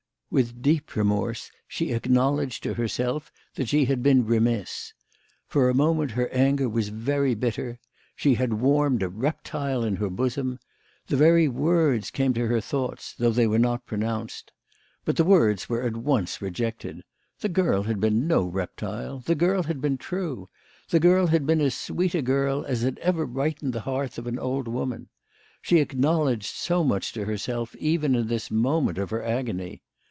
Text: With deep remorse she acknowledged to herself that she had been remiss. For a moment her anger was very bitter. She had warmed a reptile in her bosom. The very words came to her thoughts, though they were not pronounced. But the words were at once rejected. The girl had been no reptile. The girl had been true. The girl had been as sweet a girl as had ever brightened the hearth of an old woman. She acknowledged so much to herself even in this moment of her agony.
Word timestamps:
With 0.33 0.61
deep 0.61 0.95
remorse 0.95 1.51
she 1.67 1.91
acknowledged 1.91 2.63
to 2.63 2.75
herself 2.75 3.33
that 3.55 3.67
she 3.67 3.83
had 3.83 4.01
been 4.01 4.25
remiss. 4.25 4.93
For 5.49 5.67
a 5.67 5.73
moment 5.75 6.11
her 6.11 6.29
anger 6.29 6.69
was 6.69 6.87
very 6.87 7.35
bitter. 7.35 7.79
She 8.15 8.35
had 8.35 8.53
warmed 8.53 9.03
a 9.03 9.09
reptile 9.09 9.83
in 9.83 9.97
her 9.97 10.09
bosom. 10.09 10.57
The 11.07 11.17
very 11.17 11.49
words 11.49 12.11
came 12.11 12.33
to 12.35 12.47
her 12.47 12.61
thoughts, 12.61 13.13
though 13.19 13.31
they 13.33 13.45
were 13.45 13.59
not 13.59 13.85
pronounced. 13.85 14.53
But 15.03 15.17
the 15.17 15.25
words 15.25 15.67
were 15.67 15.81
at 15.81 15.97
once 15.97 16.41
rejected. 16.41 17.03
The 17.41 17.49
girl 17.49 17.83
had 17.83 17.99
been 17.99 18.25
no 18.25 18.45
reptile. 18.45 19.19
The 19.19 19.35
girl 19.35 19.63
had 19.63 19.81
been 19.81 19.97
true. 19.97 20.47
The 20.87 21.01
girl 21.01 21.27
had 21.27 21.45
been 21.45 21.59
as 21.59 21.75
sweet 21.75 22.15
a 22.15 22.21
girl 22.21 22.63
as 22.63 22.83
had 22.83 22.99
ever 22.99 23.27
brightened 23.27 23.73
the 23.73 23.81
hearth 23.81 24.17
of 24.17 24.27
an 24.27 24.39
old 24.39 24.69
woman. 24.69 25.09
She 25.61 25.79
acknowledged 25.79 26.55
so 26.55 26.85
much 26.85 27.11
to 27.15 27.25
herself 27.25 27.75
even 27.75 28.15
in 28.15 28.27
this 28.27 28.49
moment 28.49 28.97
of 28.97 29.09
her 29.09 29.23
agony. 29.25 29.81